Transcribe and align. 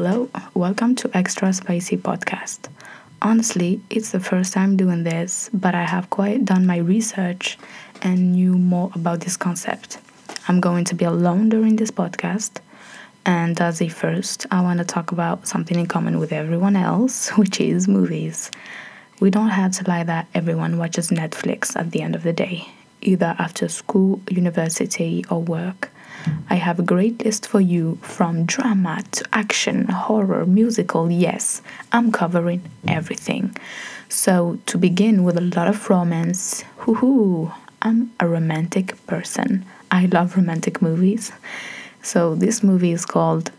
Hello, 0.00 0.30
welcome 0.54 0.94
to 0.94 1.10
Extra 1.12 1.52
Spicy 1.52 1.96
Podcast. 1.96 2.68
Honestly, 3.20 3.80
it's 3.90 4.12
the 4.12 4.20
first 4.20 4.52
time 4.52 4.76
doing 4.76 5.02
this, 5.02 5.50
but 5.52 5.74
I 5.74 5.82
have 5.82 6.08
quite 6.08 6.44
done 6.44 6.66
my 6.66 6.76
research 6.76 7.58
and 8.02 8.30
knew 8.30 8.56
more 8.56 8.92
about 8.94 9.22
this 9.22 9.36
concept. 9.36 9.98
I'm 10.46 10.60
going 10.60 10.84
to 10.84 10.94
be 10.94 11.04
alone 11.04 11.48
during 11.48 11.74
this 11.74 11.90
podcast, 11.90 12.60
and 13.26 13.60
as 13.60 13.82
a 13.82 13.88
first, 13.88 14.46
I 14.52 14.60
want 14.60 14.78
to 14.78 14.84
talk 14.84 15.10
about 15.10 15.48
something 15.48 15.76
in 15.76 15.86
common 15.86 16.20
with 16.20 16.32
everyone 16.32 16.76
else, 16.76 17.30
which 17.36 17.60
is 17.60 17.88
movies. 17.88 18.52
We 19.18 19.30
don't 19.30 19.48
have 19.48 19.72
to 19.78 19.90
lie 19.90 20.04
that 20.04 20.28
everyone 20.32 20.78
watches 20.78 21.08
Netflix 21.10 21.74
at 21.74 21.90
the 21.90 22.02
end 22.02 22.14
of 22.14 22.22
the 22.22 22.32
day, 22.32 22.68
either 23.00 23.34
after 23.40 23.66
school, 23.66 24.20
university, 24.30 25.24
or 25.28 25.42
work. 25.42 25.90
I 26.50 26.56
have 26.56 26.78
a 26.78 26.82
great 26.82 27.24
list 27.24 27.46
for 27.46 27.60
you 27.60 27.98
from 28.02 28.44
drama 28.44 29.02
to 29.12 29.24
action, 29.32 29.86
horror, 29.88 30.46
musical. 30.46 31.10
Yes, 31.10 31.62
I'm 31.92 32.12
covering 32.12 32.62
everything. 32.86 33.56
So, 34.08 34.58
to 34.66 34.78
begin 34.78 35.24
with 35.24 35.36
a 35.36 35.42
lot 35.56 35.68
of 35.68 35.90
romance, 35.90 36.62
hoo 36.78 37.52
I'm 37.82 38.10
a 38.18 38.26
romantic 38.26 38.94
person. 39.06 39.64
I 39.90 40.06
love 40.06 40.36
romantic 40.36 40.82
movies. 40.82 41.30
So, 42.02 42.34
this 42.34 42.62
movie 42.62 42.92
is 42.92 43.04
called 43.04 43.50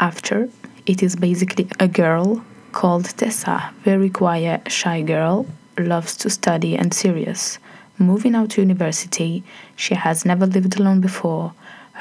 After. 0.00 0.48
It 0.86 1.02
is 1.02 1.16
basically 1.16 1.68
a 1.78 1.88
girl 1.88 2.44
called 2.72 3.04
Tessa, 3.16 3.72
very 3.84 4.08
quiet, 4.08 4.70
shy 4.70 5.02
girl, 5.02 5.46
loves 5.78 6.16
to 6.18 6.30
study 6.30 6.76
and 6.76 6.92
serious. 6.94 7.58
Moving 7.98 8.34
out 8.34 8.50
to 8.50 8.62
university, 8.62 9.44
she 9.76 9.94
has 9.94 10.24
never 10.24 10.46
lived 10.46 10.80
alone 10.80 11.00
before. 11.00 11.52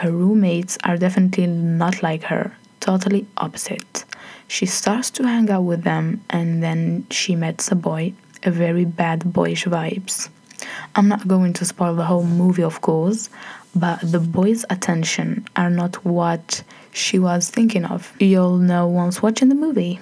Her 0.02 0.12
roommates 0.12 0.80
are 0.84 0.98
definitely 0.98 1.46
not 1.46 2.02
like 2.02 2.24
her, 2.24 2.58
totally 2.80 3.28
opposite. 3.38 4.04
She 4.48 4.66
starts 4.66 5.12
to 5.12 5.28
hang 5.28 5.52
out 5.52 5.62
with 5.62 5.84
them, 5.84 6.24
and 6.28 6.64
then 6.64 7.06
she 7.12 7.36
meets 7.36 7.72
a 7.72 7.76
boy, 7.76 8.14
a 8.42 8.50
very 8.50 8.84
bad 8.84 9.32
boyish 9.32 9.66
vibes. 9.66 10.30
I'm 10.96 11.08
not 11.08 11.28
going 11.28 11.54
to 11.54 11.66
spoil 11.66 11.96
the 11.96 12.06
whole 12.06 12.24
movie, 12.24 12.64
of 12.64 12.82
course, 12.82 13.30
but 13.76 14.00
the 14.02 14.20
boy's 14.20 14.66
attention 14.72 15.46
are 15.56 15.70
not 15.70 16.04
what 16.04 16.64
she 16.92 17.20
was 17.20 17.52
thinking 17.52 17.86
of. 17.86 18.12
You'll 18.20 18.58
know 18.58 18.88
once 18.88 19.22
watching 19.22 19.50
the 19.50 19.62
movie. 19.66 20.00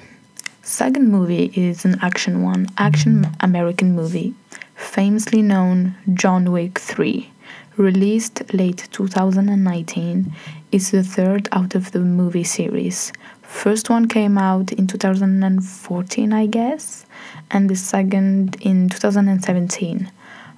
Second 0.63 1.09
movie 1.09 1.52
is 1.56 1.84
an 1.84 2.00
action 2.02 2.41
one, 2.41 2.67
action 2.78 3.28
American 3.41 3.97
movie 3.97 4.34
famously 4.80 5.41
known 5.41 5.95
John 6.13 6.52
Wick 6.52 6.80
3, 6.80 7.30
released 7.80 8.53
late 8.53 8.88
2019, 8.91 10.33
is 10.72 10.91
the 10.91 11.03
third 11.03 11.47
out 11.52 11.73
of 11.75 11.91
the 11.91 11.99
movie 11.99 12.44
series. 12.44 13.11
First 13.41 13.89
one 13.89 14.08
came 14.08 14.38
out 14.38 14.72
in 14.73 14.85
2014, 14.85 16.33
I 16.33 16.45
guess, 16.45 17.05
and 17.50 17.69
the 17.69 17.75
second 17.75 18.57
in 18.61 18.89
2017. 18.89 20.11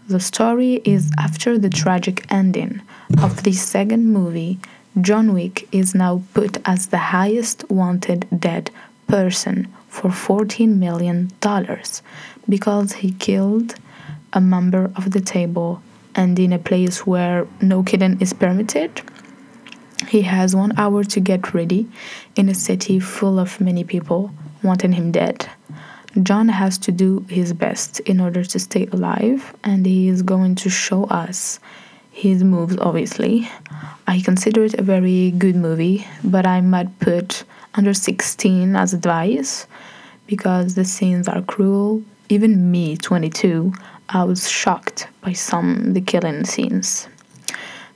The 0.08 0.19
story 0.19 0.81
is 0.83 1.11
after 1.17 1.58
the 1.58 1.69
tragic 1.69 2.25
ending 2.30 2.81
of 3.22 3.44
the 3.44 3.53
second 3.53 4.11
movie, 4.11 4.59
John 4.99 5.33
Wick 5.33 5.69
is 5.72 5.95
now 5.95 6.23
put 6.33 6.58
as 6.66 6.88
the 6.88 6.97
highest 6.97 7.69
wanted 7.69 8.27
dead 8.38 8.72
person 9.08 9.67
for 9.88 10.09
$14 10.09 10.75
million 10.75 11.31
because 12.49 12.94
he 12.94 13.11
killed 13.11 13.75
a 14.33 14.42
member 14.42 14.92
of 14.95 15.11
the 15.11 15.22
table 15.22 15.81
and 16.16 16.38
in 16.40 16.54
a 16.54 16.59
place 16.59 17.06
where 17.06 17.48
no 17.62 17.84
killing 17.84 18.20
is 18.22 18.34
permitted. 18.34 19.02
He 20.08 20.23
has 20.23 20.56
one 20.56 20.78
hour 20.78 21.04
to 21.04 21.20
get 21.20 21.54
ready 21.54 21.88
in 22.36 22.50
a 22.50 22.56
city 22.56 23.00
full 23.00 23.40
of 23.40 23.62
many 23.62 23.84
people 23.84 24.32
wanting 24.64 24.94
him 24.94 25.12
dead. 25.12 25.50
John 26.23 26.50
has 26.50 26.78
to 26.80 26.92
do 26.92 27.26
his 27.30 27.54
best 27.54 28.02
in 28.02 28.20
order 28.20 28.44
to 28.44 28.59
stay 28.59 28.88
alive, 28.92 29.56
and 29.64 29.86
he 29.86 30.09
is 30.09 30.21
going 30.21 30.55
to 30.55 30.70
show 30.70 31.05
us 31.05 31.60
his 32.11 32.44
moves, 32.44 32.77
obviously. 32.77 33.50
I 34.08 34.20
consider 34.20 34.66
it 34.66 34.73
a 34.73 34.83
very 34.83 35.32
good 35.32 35.55
movie, 35.55 36.05
but 36.23 36.45
I 36.45 36.60
might 36.60 37.00
put 37.00 37.45
under 37.76 37.94
16 37.94 38.76
as 38.76 38.94
advice 38.94 39.67
because 40.27 40.76
the 40.76 40.83
scenes 40.83 41.30
are 41.30 41.42
cruel. 41.42 42.04
Even 42.27 42.71
me, 42.71 42.98
22, 42.98 43.73
I 44.14 44.26
was 44.26 44.49
shocked 44.49 45.08
by 45.22 45.32
some 45.32 45.94
the 45.94 46.02
killing 46.02 46.44
scenes. 46.44 47.08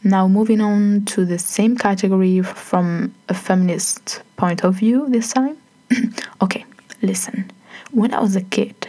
Now 0.01 0.29
moving 0.29 0.61
on 0.61 1.03
to 1.07 1.25
the 1.25 1.37
same 1.37 1.77
category 1.77 2.41
from 2.41 3.13
a 3.27 3.33
feminist 3.33 4.21
point 4.37 4.63
of 4.63 4.75
view 4.75 5.09
this 5.09 5.33
time. 5.33 5.57
okay, 6.41 6.63
listen. 7.01 7.51
When 7.91 8.13
I 8.13 8.21
was 8.21 8.37
a 8.37 8.41
kid, 8.41 8.87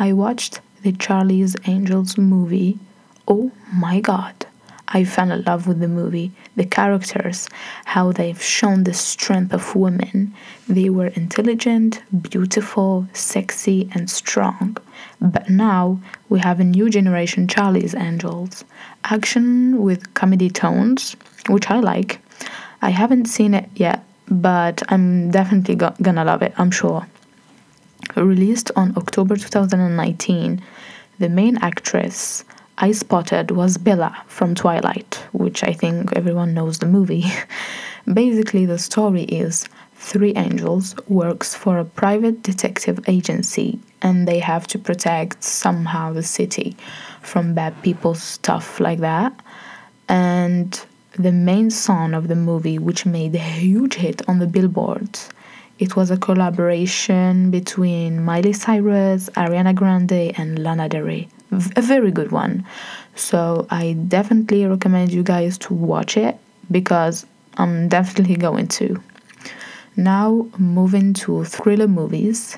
I 0.00 0.12
watched 0.12 0.60
the 0.82 0.90
Charlie's 0.90 1.54
Angels 1.66 2.18
movie. 2.18 2.80
Oh 3.28 3.52
my 3.72 4.00
god. 4.00 4.47
I 4.90 5.04
fell 5.04 5.30
in 5.30 5.42
love 5.42 5.66
with 5.66 5.80
the 5.80 5.88
movie, 5.88 6.32
the 6.56 6.64
characters, 6.64 7.48
how 7.84 8.10
they've 8.12 8.42
shown 8.42 8.84
the 8.84 8.94
strength 8.94 9.52
of 9.52 9.74
women. 9.74 10.34
They 10.66 10.88
were 10.88 11.08
intelligent, 11.08 12.02
beautiful, 12.22 13.06
sexy, 13.12 13.90
and 13.94 14.08
strong. 14.08 14.78
But 15.20 15.50
now 15.50 16.00
we 16.30 16.38
have 16.40 16.58
a 16.58 16.64
new 16.64 16.88
generation 16.88 17.48
Charlie's 17.48 17.94
Angels. 17.94 18.64
Action 19.04 19.82
with 19.82 20.14
comedy 20.14 20.48
tones, 20.48 21.16
which 21.48 21.70
I 21.70 21.80
like. 21.80 22.20
I 22.80 22.90
haven't 22.90 23.26
seen 23.26 23.52
it 23.52 23.68
yet, 23.74 24.04
but 24.30 24.82
I'm 24.88 25.30
definitely 25.30 25.74
go- 25.74 25.94
gonna 26.00 26.24
love 26.24 26.40
it, 26.40 26.54
I'm 26.56 26.70
sure. 26.70 27.06
Released 28.16 28.70
on 28.74 28.94
October 28.96 29.36
2019, 29.36 30.62
the 31.18 31.28
main 31.28 31.58
actress 31.58 32.44
I 32.80 32.92
spotted 32.92 33.50
was 33.50 33.76
Bella 33.76 34.16
from 34.28 34.54
Twilight, 34.54 35.20
which 35.32 35.64
I 35.64 35.72
think 35.72 36.12
everyone 36.12 36.54
knows 36.54 36.78
the 36.78 36.86
movie. 36.86 37.24
Basically, 38.12 38.66
the 38.66 38.78
story 38.78 39.24
is 39.24 39.66
three 39.96 40.32
angels 40.36 40.94
works 41.08 41.56
for 41.56 41.78
a 41.78 41.84
private 41.84 42.44
detective 42.44 43.00
agency 43.08 43.80
and 44.00 44.28
they 44.28 44.38
have 44.38 44.68
to 44.68 44.78
protect 44.78 45.42
somehow 45.42 46.12
the 46.12 46.22
city 46.22 46.76
from 47.20 47.52
bad 47.52 47.74
people 47.82 48.14
stuff 48.14 48.78
like 48.78 49.00
that. 49.00 49.32
And 50.08 50.80
the 51.18 51.32
main 51.32 51.70
song 51.70 52.14
of 52.14 52.28
the 52.28 52.36
movie, 52.36 52.78
which 52.78 53.04
made 53.04 53.34
a 53.34 53.38
huge 53.38 53.94
hit 53.94 54.22
on 54.28 54.38
the 54.38 54.46
billboards, 54.46 55.30
it 55.80 55.96
was 55.96 56.12
a 56.12 56.16
collaboration 56.16 57.50
between 57.50 58.24
Miley 58.24 58.52
Cyrus, 58.52 59.28
Ariana 59.30 59.74
Grande, 59.74 60.32
and 60.38 60.60
Lana 60.60 60.88
Del 60.88 61.02
Rey 61.02 61.28
a 61.50 61.82
very 61.82 62.10
good 62.10 62.32
one. 62.32 62.64
So 63.14 63.66
I 63.70 63.94
definitely 64.08 64.66
recommend 64.66 65.12
you 65.12 65.22
guys 65.22 65.58
to 65.58 65.74
watch 65.74 66.16
it 66.16 66.38
because 66.70 67.26
I'm 67.56 67.88
definitely 67.88 68.36
going 68.36 68.68
to. 68.68 69.02
Now, 69.96 70.46
moving 70.58 71.14
to 71.14 71.44
thriller 71.44 71.88
movies, 71.88 72.56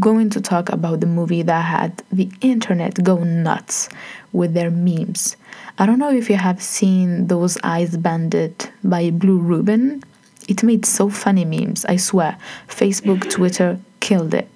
going 0.00 0.30
to 0.30 0.40
talk 0.40 0.68
about 0.70 1.00
the 1.00 1.06
movie 1.06 1.42
that 1.42 1.64
had 1.64 2.02
the 2.10 2.30
internet 2.40 3.02
go 3.02 3.22
nuts 3.22 3.88
with 4.32 4.54
their 4.54 4.70
memes. 4.70 5.36
I 5.78 5.86
don't 5.86 5.98
know 5.98 6.10
if 6.10 6.28
you 6.28 6.36
have 6.36 6.62
seen 6.62 7.28
those 7.28 7.56
eyes 7.62 7.96
banded 7.96 8.70
by 8.82 9.10
Blue 9.10 9.38
Ruben. 9.38 10.02
It 10.48 10.62
made 10.62 10.84
so 10.84 11.08
funny 11.08 11.44
memes, 11.44 11.84
I 11.84 11.96
swear. 11.96 12.36
Facebook, 12.68 13.30
Twitter 13.30 13.78
killed 14.00 14.34
it. 14.34 14.48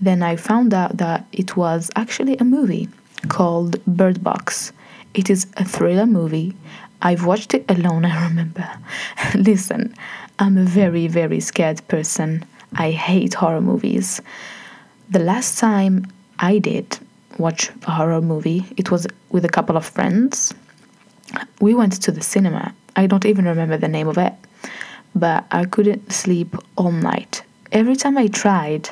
Then 0.00 0.22
I 0.22 0.36
found 0.36 0.74
out 0.74 0.98
that 0.98 1.26
it 1.32 1.56
was 1.56 1.90
actually 1.96 2.36
a 2.36 2.44
movie 2.44 2.88
called 3.28 3.84
Bird 3.86 4.22
Box. 4.22 4.72
It 5.14 5.30
is 5.30 5.46
a 5.56 5.64
thriller 5.64 6.06
movie. 6.06 6.54
I've 7.02 7.24
watched 7.24 7.54
it 7.54 7.64
alone, 7.68 8.04
I 8.12 8.28
remember. 8.28 8.68
Listen, 9.34 9.94
I'm 10.38 10.56
a 10.58 10.64
very, 10.64 11.06
very 11.06 11.40
scared 11.40 11.86
person. 11.88 12.44
I 12.76 12.90
hate 12.90 13.34
horror 13.34 13.60
movies. 13.60 14.20
The 15.10 15.18
last 15.20 15.58
time 15.58 16.06
I 16.38 16.58
did 16.58 16.98
watch 17.38 17.70
a 17.86 17.90
horror 17.90 18.20
movie, 18.20 18.64
it 18.76 18.90
was 18.90 19.06
with 19.30 19.44
a 19.44 19.48
couple 19.48 19.76
of 19.76 19.84
friends. 19.84 20.54
We 21.60 21.74
went 21.74 22.00
to 22.02 22.12
the 22.12 22.22
cinema. 22.22 22.74
I 22.96 23.06
don't 23.06 23.26
even 23.26 23.44
remember 23.44 23.76
the 23.76 23.88
name 23.88 24.08
of 24.08 24.18
it, 24.18 24.34
but 25.14 25.44
I 25.50 25.64
couldn't 25.64 26.12
sleep 26.12 26.56
all 26.76 26.92
night. 26.92 27.42
Every 27.72 27.96
time 27.96 28.16
I 28.16 28.28
tried, 28.28 28.88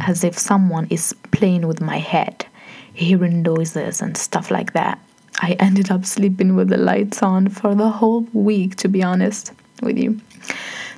as 0.00 0.24
if 0.24 0.38
someone 0.38 0.86
is 0.90 1.14
playing 1.32 1.66
with 1.66 1.80
my 1.80 1.98
head 1.98 2.46
hearing 2.96 3.42
noises 3.42 4.02
and 4.02 4.16
stuff 4.16 4.50
like 4.50 4.72
that. 4.72 4.98
I 5.40 5.52
ended 5.60 5.90
up 5.90 6.04
sleeping 6.04 6.56
with 6.56 6.68
the 6.68 6.78
lights 6.78 7.22
on 7.22 7.48
for 7.48 7.74
the 7.74 7.90
whole 7.90 8.22
week, 8.32 8.76
to 8.76 8.88
be 8.88 9.02
honest 9.02 9.52
with 9.82 9.98
you. 9.98 10.18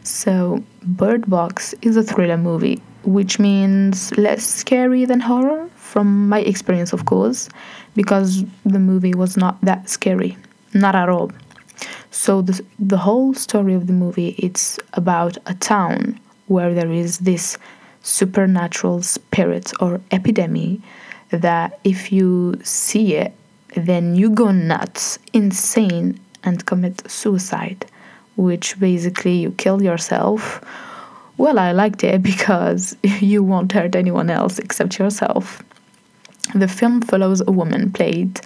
So, 0.05 0.63
Bird 0.83 1.29
Box 1.29 1.75
is 1.83 1.97
a 1.97 2.03
thriller 2.03 2.39
movie, 2.39 2.81
which 3.03 3.39
means 3.39 4.17
less 4.17 4.45
scary 4.47 5.05
than 5.05 5.21
horror, 5.21 5.69
from 5.75 6.29
my 6.29 6.41
experience, 6.41 6.93
of 6.93 7.05
course, 7.05 7.49
because 7.97 8.45
the 8.65 8.79
movie 8.79 9.15
was 9.15 9.37
not 9.37 9.61
that 9.63 9.89
scary, 9.89 10.37
not 10.73 10.95
at 10.95 11.09
all. 11.09 11.31
So 12.11 12.43
the 12.43 12.65
the 12.79 12.99
whole 12.99 13.35
story 13.35 13.75
of 13.75 13.87
the 13.87 13.93
movie 13.93 14.35
it's 14.39 14.79
about 14.95 15.39
a 15.47 15.55
town 15.55 16.19
where 16.47 16.75
there 16.75 16.91
is 16.91 17.19
this 17.19 17.59
supernatural 18.03 19.03
spirit 19.03 19.73
or 19.81 20.01
epidemic 20.11 20.81
that 21.31 21.79
if 21.85 22.13
you 22.13 22.59
see 22.63 23.15
it, 23.15 23.33
then 23.75 24.15
you 24.15 24.31
go 24.31 24.51
nuts, 24.51 25.19
insane, 25.33 26.19
and 26.45 26.65
commit 26.67 27.11
suicide, 27.11 27.87
which 28.37 28.79
basically 28.81 29.37
you 29.37 29.51
kill 29.53 29.83
yourself. 29.83 30.65
Well, 31.37 31.59
I 31.59 31.73
liked 31.73 32.03
it 32.05 32.23
because 32.33 32.97
you 33.03 33.43
won't 33.43 33.73
hurt 33.73 33.95
anyone 33.95 34.31
else 34.31 34.59
except 34.59 34.99
yourself. 34.99 35.63
The 36.55 36.69
film 36.69 37.03
follows 37.03 37.43
a 37.47 37.53
woman 37.53 37.93
played 37.93 38.41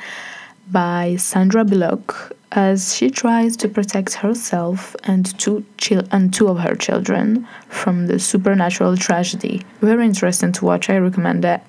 by 0.71 1.17
Sandra 1.17 1.65
Bullock 1.65 2.37
as 2.53 2.95
she 2.95 3.11
tries 3.11 3.57
to 3.57 3.69
protect 3.69 4.15
herself 4.15 4.95
and 5.05 5.39
two, 5.39 5.65
and 6.11 6.35
two 6.35 6.49
of 6.49 6.59
her 6.59 6.75
children 6.75 7.47
from 7.69 8.07
the 8.09 8.19
supernatural 8.19 8.97
tragedy. 8.97 9.63
Very 9.81 10.05
interesting 10.05 10.53
to 10.53 10.65
watch, 10.65 10.91
I 10.91 10.97
recommend 10.97 11.45
it. 11.45 11.61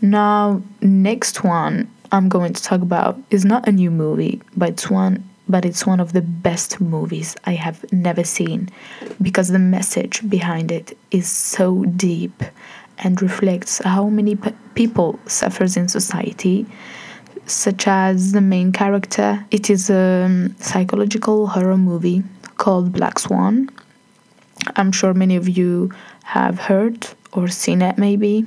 Now, 0.00 0.62
next 0.80 1.42
one 1.44 1.90
I'm 2.12 2.28
going 2.28 2.52
to 2.52 2.62
talk 2.62 2.82
about 2.82 3.18
is 3.30 3.44
not 3.44 3.66
a 3.66 3.72
new 3.72 3.90
movie, 3.90 4.40
but 4.56 4.70
it's 4.70 4.90
one 4.90 5.28
but 5.48 5.64
it's 5.64 5.86
one 5.86 6.00
of 6.00 6.12
the 6.12 6.22
best 6.22 6.80
movies 6.80 7.36
I 7.44 7.52
have 7.52 7.84
never 7.92 8.24
seen 8.24 8.68
because 9.22 9.48
the 9.48 9.60
message 9.60 10.28
behind 10.28 10.72
it 10.72 10.98
is 11.12 11.28
so 11.28 11.84
deep 11.84 12.42
and 12.98 13.22
reflects 13.22 13.78
how 13.84 14.08
many 14.08 14.34
p- 14.34 14.52
people 14.74 15.20
suffers 15.26 15.76
in 15.76 15.86
society 15.88 16.66
such 17.46 17.86
as 17.86 18.32
the 18.32 18.40
main 18.40 18.72
character. 18.72 19.46
It 19.52 19.70
is 19.70 19.88
a 19.88 20.24
um, 20.24 20.56
psychological 20.58 21.46
horror 21.46 21.76
movie 21.76 22.24
called 22.56 22.92
black 22.92 23.20
swan. 23.20 23.70
I'm 24.74 24.90
sure 24.90 25.14
many 25.14 25.36
of 25.36 25.48
you 25.48 25.92
have 26.24 26.58
heard 26.58 27.06
or 27.32 27.46
seen 27.46 27.82
it 27.82 27.98
maybe 27.98 28.46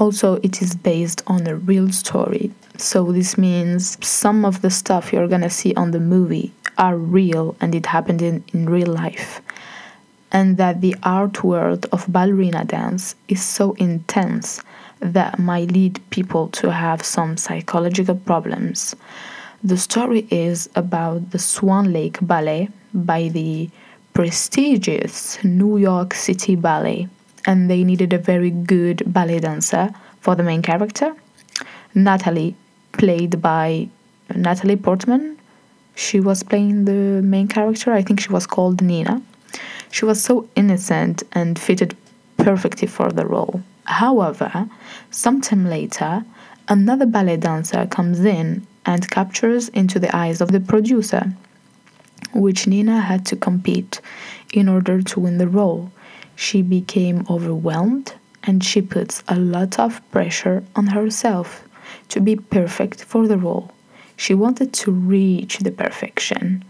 also 0.00 0.40
it 0.42 0.60
is 0.60 0.74
based 0.74 1.22
on 1.26 1.46
a 1.46 1.54
real 1.54 1.92
story 1.92 2.50
so 2.80 3.12
this 3.12 3.36
means 3.36 3.98
some 4.04 4.44
of 4.44 4.62
the 4.62 4.70
stuff 4.70 5.12
you're 5.12 5.28
gonna 5.28 5.50
see 5.50 5.74
on 5.74 5.90
the 5.90 6.00
movie 6.00 6.50
are 6.78 6.96
real 6.96 7.54
and 7.60 7.74
it 7.74 7.84
happened 7.86 8.22
in, 8.22 8.42
in 8.54 8.68
real 8.68 8.88
life. 8.88 9.42
And 10.32 10.56
that 10.56 10.80
the 10.80 10.96
art 11.02 11.44
world 11.44 11.86
of 11.92 12.10
ballerina 12.10 12.64
dance 12.64 13.14
is 13.28 13.42
so 13.42 13.72
intense 13.74 14.62
that 15.00 15.38
might 15.38 15.72
lead 15.72 16.00
people 16.10 16.48
to 16.48 16.72
have 16.72 17.04
some 17.04 17.36
psychological 17.36 18.14
problems. 18.14 18.96
The 19.62 19.76
story 19.76 20.26
is 20.30 20.70
about 20.74 21.32
the 21.32 21.38
Swan 21.38 21.92
Lake 21.92 22.18
Ballet 22.22 22.70
by 22.94 23.28
the 23.28 23.68
prestigious 24.14 25.42
New 25.44 25.76
York 25.76 26.14
City 26.14 26.56
Ballet, 26.56 27.08
and 27.46 27.70
they 27.70 27.84
needed 27.84 28.12
a 28.12 28.18
very 28.18 28.50
good 28.50 29.02
ballet 29.06 29.40
dancer 29.40 29.90
for 30.20 30.34
the 30.34 30.42
main 30.42 30.62
character. 30.62 31.14
Natalie 31.94 32.54
played 32.92 33.40
by 33.40 33.88
Natalie 34.34 34.76
Portman. 34.76 35.38
She 35.94 36.20
was 36.20 36.42
playing 36.42 36.84
the 36.84 37.22
main 37.22 37.48
character. 37.48 37.92
I 37.92 38.02
think 38.02 38.20
she 38.20 38.28
was 38.30 38.46
called 38.46 38.82
Nina. 38.82 39.22
She 39.90 40.04
was 40.04 40.22
so 40.22 40.48
innocent 40.54 41.22
and 41.32 41.58
fitted 41.58 41.96
perfectly 42.36 42.86
for 42.86 43.10
the 43.10 43.26
role. 43.26 43.62
However, 43.84 44.68
sometime 45.10 45.66
later, 45.66 46.24
another 46.68 47.06
ballet 47.06 47.36
dancer 47.36 47.86
comes 47.86 48.20
in 48.20 48.66
and 48.86 49.10
captures 49.10 49.68
into 49.70 49.98
the 49.98 50.14
eyes 50.14 50.40
of 50.40 50.52
the 50.52 50.60
producer, 50.60 51.32
which 52.32 52.66
Nina 52.66 53.00
had 53.00 53.26
to 53.26 53.36
compete 53.36 54.00
in 54.52 54.68
order 54.68 55.02
to 55.02 55.20
win 55.20 55.38
the 55.38 55.48
role. 55.48 55.90
She 56.40 56.62
became 56.62 57.26
overwhelmed 57.28 58.14
and 58.44 58.64
she 58.64 58.80
puts 58.80 59.22
a 59.28 59.36
lot 59.36 59.78
of 59.78 60.00
pressure 60.10 60.64
on 60.74 60.86
herself 60.86 61.68
to 62.08 62.18
be 62.18 62.34
perfect 62.34 63.04
for 63.04 63.28
the 63.28 63.36
role. 63.36 63.70
She 64.16 64.32
wanted 64.32 64.72
to 64.72 64.90
reach 64.90 65.58
the 65.58 65.70
perfection 65.70 66.64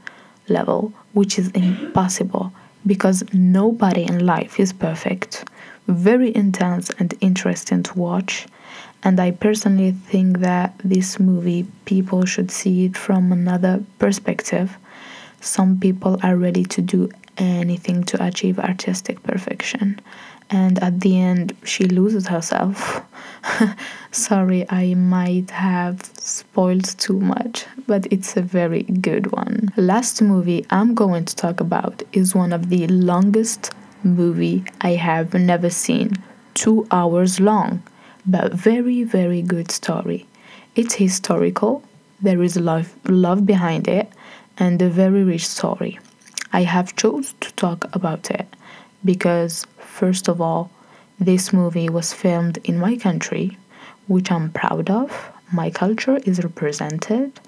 level, 0.48 0.92
which 1.12 1.38
is 1.38 1.52
impossible 1.52 2.52
because 2.84 3.22
nobody 3.32 4.02
in 4.02 4.26
life 4.26 4.58
is 4.58 4.72
perfect. 4.72 5.48
Very 5.86 6.34
intense 6.34 6.90
and 6.98 7.14
interesting 7.20 7.84
to 7.84 7.94
watch. 7.96 8.48
And 9.04 9.20
I 9.20 9.30
personally 9.30 9.92
think 9.92 10.40
that 10.40 10.74
this 10.82 11.20
movie, 11.20 11.64
people 11.84 12.24
should 12.24 12.50
see 12.50 12.86
it 12.86 12.96
from 12.96 13.30
another 13.30 13.84
perspective. 14.00 14.76
Some 15.40 15.78
people 15.78 16.18
are 16.24 16.34
ready 16.34 16.64
to 16.64 16.82
do 16.82 17.08
anything 17.40 18.04
to 18.04 18.24
achieve 18.24 18.58
artistic 18.58 19.22
perfection 19.22 20.00
and 20.50 20.82
at 20.82 21.00
the 21.00 21.18
end 21.18 21.56
she 21.64 21.84
loses 21.84 22.26
herself. 22.26 23.02
Sorry, 24.10 24.68
I 24.68 24.94
might 24.94 25.50
have 25.50 26.04
spoiled 26.18 26.84
too 26.98 27.20
much, 27.20 27.64
but 27.86 28.06
it's 28.10 28.36
a 28.36 28.42
very 28.42 28.82
good 28.82 29.32
one. 29.32 29.72
Last 29.76 30.20
movie 30.20 30.66
I'm 30.70 30.94
going 30.94 31.24
to 31.24 31.36
talk 31.36 31.60
about 31.60 32.02
is 32.12 32.34
one 32.34 32.52
of 32.52 32.68
the 32.68 32.86
longest 32.88 33.70
movie 34.02 34.64
I 34.80 34.90
have 34.90 35.34
never 35.34 35.70
seen. 35.70 36.12
2 36.54 36.88
hours 36.90 37.38
long, 37.38 37.82
but 38.26 38.52
very 38.52 39.04
very 39.04 39.40
good 39.40 39.70
story. 39.70 40.26
It's 40.74 40.94
historical, 40.94 41.82
there 42.20 42.42
is 42.42 42.56
love 42.56 42.94
love 43.08 43.46
behind 43.46 43.88
it 43.88 44.10
and 44.58 44.82
a 44.82 44.88
very 44.88 45.22
rich 45.24 45.46
story. 45.46 45.98
I 46.52 46.62
have 46.62 46.96
chose 46.96 47.34
to 47.40 47.52
talk 47.54 47.84
about 47.94 48.30
it 48.30 48.46
because 49.04 49.66
First 50.00 50.28
of 50.28 50.40
all, 50.40 50.70
this 51.18 51.52
movie 51.52 51.90
was 51.90 52.14
filmed 52.14 52.56
in 52.64 52.78
my 52.78 52.96
country, 52.96 53.58
which 54.06 54.32
I'm 54.32 54.50
proud 54.50 54.88
of. 54.88 55.30
My 55.52 55.68
culture 55.68 56.18
is 56.24 56.42
represented. 56.42 57.38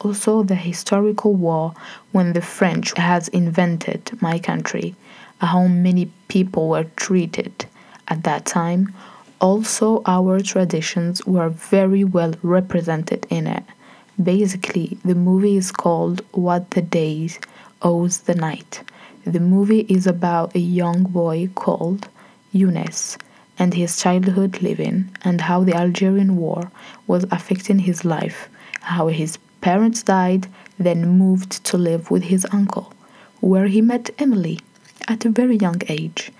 Also, 0.00 0.42
the 0.42 0.54
historical 0.54 1.34
war 1.34 1.74
when 2.12 2.32
the 2.32 2.40
French 2.40 2.96
has 2.96 3.28
invented 3.28 4.10
my 4.22 4.38
country, 4.38 4.94
how 5.42 5.66
many 5.66 6.10
people 6.28 6.70
were 6.70 6.86
treated 6.96 7.66
at 8.06 8.22
that 8.22 8.46
time. 8.46 8.94
Also, 9.38 10.02
our 10.06 10.40
traditions 10.40 11.26
were 11.26 11.50
very 11.50 12.04
well 12.04 12.32
represented 12.42 13.26
in 13.28 13.46
it. 13.46 13.64
Basically, 14.22 14.96
the 15.04 15.14
movie 15.14 15.58
is 15.58 15.72
called 15.72 16.22
What 16.32 16.70
the 16.70 16.80
Day 16.80 17.28
Owes 17.82 18.18
the 18.18 18.34
Night. 18.34 18.82
The 19.24 19.40
movie 19.40 19.86
is 19.88 20.06
about 20.06 20.54
a 20.56 20.58
young 20.58 21.04
boy 21.04 21.48
called 21.54 22.08
Younes 22.52 23.16
and 23.58 23.74
his 23.74 23.96
childhood 23.96 24.62
living 24.62 25.10
and 25.22 25.40
how 25.40 25.62
the 25.62 25.74
Algerian 25.74 26.36
War 26.36 26.70
was 27.06 27.24
affecting 27.30 27.80
his 27.80 28.04
life, 28.04 28.48
how 28.80 29.08
his 29.08 29.38
parents 29.60 30.02
died, 30.02 30.48
then 30.78 31.18
moved 31.18 31.62
to 31.64 31.78
live 31.78 32.10
with 32.10 32.24
his 32.24 32.46
uncle, 32.52 32.92
where 33.40 33.66
he 33.66 33.80
met 33.80 34.10
Emily 34.18 34.58
at 35.06 35.24
a 35.24 35.30
very 35.30 35.56
young 35.56 35.80
age. 35.88 36.32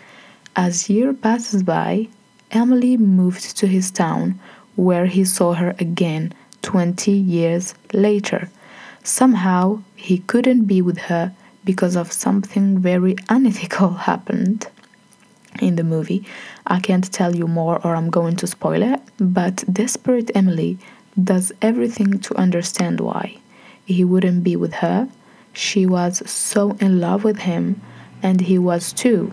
As 0.57 0.91
year 0.91 1.13
passes 1.13 1.63
by, 1.63 2.09
Emily 2.51 2.97
moved 2.97 3.57
to 3.59 3.67
his 3.67 3.91
town, 3.91 4.41
where 4.75 5.07
he 5.07 5.25
saw 5.25 5.55
her 5.55 5.75
again 5.79 6.33
20 6.63 7.13
years 7.13 7.75
later. 7.93 8.51
Somehow, 9.09 9.81
he 9.97 10.19
couldn't 10.19 10.67
be 10.67 10.83
with 10.83 10.99
her 10.99 11.33
because 11.65 11.97
of 11.97 12.13
something 12.13 12.79
very 12.79 13.17
unethical 13.31 13.89
happened 14.11 14.67
in 15.63 15.77
the 15.77 15.83
movie. 15.83 16.27
I 16.67 16.79
can't 16.81 17.11
tell 17.11 17.35
you 17.35 17.49
more 17.49 17.81
or 17.83 17.97
I'm 17.97 18.11
going 18.11 18.37
to 18.37 18.47
spoil 18.47 18.83
it, 18.83 19.01
but 19.19 19.65
desperate 19.73 20.31
Emily 20.35 20.79
does 21.25 21.53
everything 21.63 22.19
to 22.21 22.37
understand 22.37 23.01
why. 23.01 23.39
He 23.87 24.05
wouldn't 24.05 24.45
be 24.45 24.57
with 24.57 24.75
her. 24.75 25.09
She 25.55 25.87
was 25.87 26.23
so 26.31 26.73
in 26.73 27.01
love 27.01 27.25
with 27.25 27.39
him, 27.39 27.81
and 28.23 28.43
he 28.43 28.59
was 28.59 28.93
too. 28.93 29.33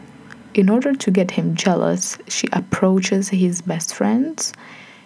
In 0.53 0.69
order 0.69 0.93
to 0.95 1.11
get 1.11 1.31
him 1.31 1.53
jealous, 1.53 2.17
she 2.29 2.47
approaches 2.53 3.27
his 3.27 3.61
best 3.61 3.93
friends. 3.93 4.53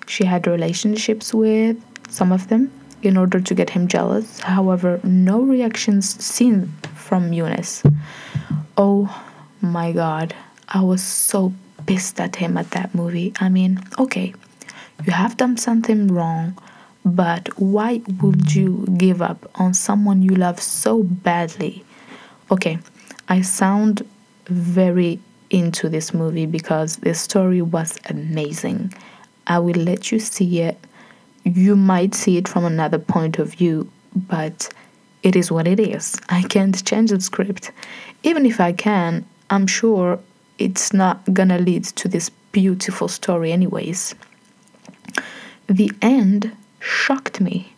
She 0.06 0.26
had 0.26 0.46
relationships 0.46 1.34
with 1.34 1.84
some 2.08 2.32
of 2.32 2.50
them 2.50 2.72
in 3.02 3.18
order 3.18 3.40
to 3.40 3.56
get 3.56 3.70
him 3.70 3.88
jealous. 3.88 4.40
However, 4.40 5.00
no 5.04 5.42
reactions 5.42 6.24
seen 6.24 6.68
from 6.96 7.32
Younes. 7.32 7.84
Oh 8.78 9.24
my 9.62 9.92
god, 9.92 10.36
I 10.70 10.82
was 10.82 11.04
so 11.04 11.54
pissed 11.86 12.20
at 12.20 12.36
him 12.36 12.58
at 12.58 12.72
that 12.72 12.94
movie. 12.94 13.34
I 13.40 13.50
mean, 13.50 13.80
okay, 13.98 14.34
you 15.06 15.12
have 15.12 15.38
done 15.38 15.58
something 15.58 16.08
wrong, 16.08 16.58
but 17.06 17.48
why 17.60 18.02
would 18.22 18.54
you 18.54 18.86
give 18.98 19.22
up 19.22 19.50
on 19.56 19.74
someone 19.74 20.22
you 20.22 20.36
love 20.36 20.60
so 20.60 21.04
badly? 21.04 21.84
Okay, 22.52 22.80
I 23.28 23.42
sound 23.42 24.06
very 24.46 25.20
into 25.50 25.90
this 25.90 26.14
movie 26.14 26.46
because 26.46 26.98
the 26.98 27.14
story 27.14 27.62
was 27.62 27.98
amazing. 28.10 28.94
I 29.48 29.60
will 29.60 29.76
let 29.76 30.12
you 30.12 30.20
see 30.20 30.62
it. 30.62 30.78
You 31.44 31.76
might 31.76 32.16
see 32.16 32.38
it 32.38 32.48
from 32.48 32.66
another 32.66 33.00
point 33.00 33.40
of 33.40 33.54
view, 33.54 33.90
but 34.16 34.70
it 35.24 35.36
is 35.36 35.52
what 35.52 35.68
it 35.68 35.80
is. 35.80 36.20
I 36.30 36.44
can't 36.44 36.84
change 36.86 37.12
the 37.12 37.22
script. 37.22 37.72
Even 38.24 38.46
if 38.46 38.60
I 38.60 38.74
can, 38.74 39.26
I'm 39.50 39.68
sure 39.68 40.20
it's 40.58 40.94
not 40.94 41.34
gonna 41.34 41.60
lead 41.60 41.86
to 41.86 42.08
this 42.08 42.30
beautiful 42.52 43.08
story, 43.08 43.52
anyways. 43.52 44.16
The 45.68 45.92
end 46.02 46.52
shocked 46.80 47.40
me. 47.42 47.74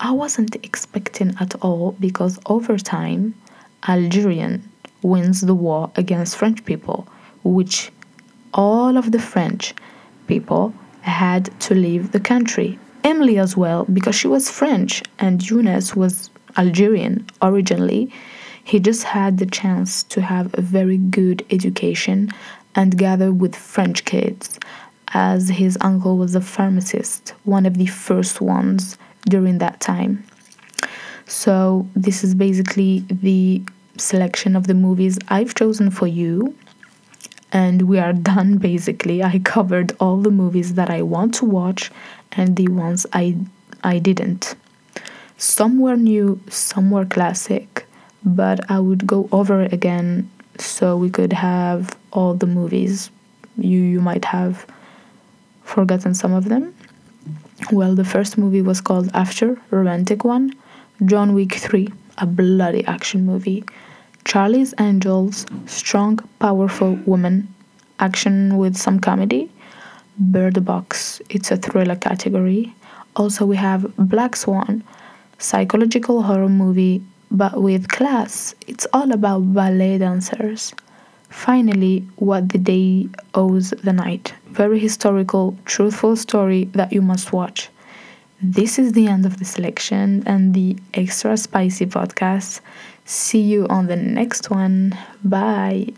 I 0.00 0.12
wasn't 0.12 0.56
expecting 0.56 1.34
at 1.40 1.54
all 1.62 1.92
because 2.00 2.38
over 2.46 2.76
time, 2.78 3.34
Algerian 3.88 4.68
wins 5.02 5.42
the 5.42 5.54
war 5.54 5.90
against 5.96 6.36
French 6.36 6.64
people, 6.64 7.06
which 7.42 7.92
all 8.52 8.96
of 8.96 9.12
the 9.12 9.18
French 9.18 9.74
people 10.26 10.74
had 11.02 11.48
to 11.60 11.74
leave 11.74 12.12
the 12.12 12.20
country. 12.20 12.78
Emily 13.04 13.38
as 13.38 13.54
well, 13.56 13.84
because 13.84 14.16
she 14.16 14.26
was 14.26 14.50
French 14.50 15.02
and 15.18 15.38
Younes 15.40 15.94
was 15.94 16.30
Algerian 16.56 17.26
originally. 17.42 18.10
He 18.64 18.80
just 18.80 19.04
had 19.04 19.36
the 19.36 19.46
chance 19.46 20.02
to 20.04 20.22
have 20.22 20.54
a 20.54 20.62
very 20.62 20.96
good 20.96 21.44
education 21.50 22.30
and 22.74 22.96
gather 22.96 23.30
with 23.30 23.54
French 23.54 24.06
kids, 24.06 24.58
as 25.12 25.50
his 25.50 25.76
uncle 25.82 26.16
was 26.16 26.34
a 26.34 26.40
pharmacist, 26.40 27.34
one 27.44 27.66
of 27.66 27.76
the 27.76 27.86
first 27.86 28.40
ones 28.40 28.96
during 29.28 29.58
that 29.58 29.80
time. 29.80 30.24
So, 31.26 31.86
this 31.94 32.24
is 32.24 32.34
basically 32.34 33.04
the 33.10 33.62
selection 33.98 34.56
of 34.56 34.66
the 34.66 34.74
movies 34.74 35.18
I've 35.28 35.54
chosen 35.54 35.90
for 35.90 36.06
you. 36.06 36.54
And 37.54 37.82
we 37.82 37.98
are 37.98 38.12
done 38.12 38.58
basically. 38.58 39.22
I 39.22 39.38
covered 39.38 39.96
all 39.98 40.18
the 40.20 40.30
movies 40.30 40.74
that 40.74 40.90
I 40.90 41.00
want 41.00 41.32
to 41.36 41.46
watch 41.46 41.90
and 42.32 42.56
the 42.56 42.68
ones 42.68 43.06
I 43.14 43.36
I 43.82 43.98
didn't. 43.98 44.54
Some 45.38 45.78
were 45.78 45.96
new, 45.96 46.40
some 46.50 46.90
were 46.90 47.06
classic, 47.06 47.86
but 48.24 48.70
I 48.70 48.78
would 48.80 49.06
go 49.06 49.28
over 49.32 49.62
it 49.62 49.72
again 49.72 50.28
so 50.58 50.96
we 50.96 51.10
could 51.10 51.32
have 51.32 51.96
all 52.12 52.34
the 52.34 52.46
movies. 52.46 53.10
You 53.56 53.78
you 53.78 54.00
might 54.00 54.24
have 54.26 54.66
forgotten 55.62 56.14
some 56.14 56.32
of 56.32 56.48
them. 56.48 56.74
Well, 57.70 57.94
the 57.94 58.04
first 58.04 58.36
movie 58.36 58.62
was 58.62 58.80
called 58.80 59.10
After, 59.14 59.58
romantic 59.70 60.24
one. 60.24 60.52
John 61.04 61.34
Wick 61.34 61.54
3, 61.54 61.88
a 62.18 62.26
bloody 62.26 62.84
action 62.86 63.24
movie. 63.24 63.64
Charlie's 64.24 64.74
Angels, 64.78 65.46
strong, 65.66 66.18
powerful 66.38 66.94
woman, 67.06 67.46
action 68.00 68.56
with 68.56 68.76
some 68.76 68.98
comedy. 68.98 69.50
Bird 70.18 70.64
Box, 70.64 71.20
it's 71.28 71.50
a 71.50 71.56
thriller 71.56 71.96
category. 71.96 72.74
Also, 73.16 73.44
we 73.44 73.56
have 73.56 73.94
Black 73.96 74.34
Swan, 74.34 74.82
psychological 75.38 76.22
horror 76.22 76.48
movie, 76.48 77.02
but 77.30 77.60
with 77.60 77.88
class. 77.88 78.54
It's 78.66 78.86
all 78.92 79.12
about 79.12 79.52
ballet 79.52 79.98
dancers. 79.98 80.72
Finally, 81.28 82.06
What 82.16 82.48
the 82.48 82.58
Day 82.58 83.08
Owes 83.34 83.70
the 83.70 83.92
Night. 83.92 84.34
Very 84.46 84.78
historical, 84.78 85.56
truthful 85.64 86.16
story 86.16 86.64
that 86.72 86.92
you 86.92 87.02
must 87.02 87.32
watch. 87.32 87.70
This 88.40 88.78
is 88.78 88.92
the 88.92 89.06
end 89.06 89.26
of 89.26 89.38
the 89.38 89.44
selection 89.44 90.22
and 90.26 90.54
the 90.54 90.76
extra 90.92 91.36
spicy 91.36 91.86
podcast. 91.86 92.60
See 93.06 93.40
you 93.40 93.66
on 93.68 93.86
the 93.86 93.96
next 93.96 94.50
one. 94.50 94.96
Bye. 95.24 95.94